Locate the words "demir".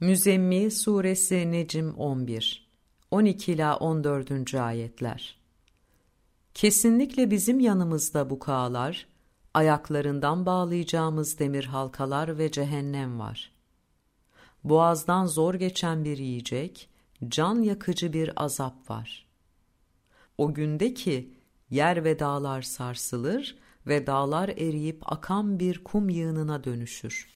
11.38-11.64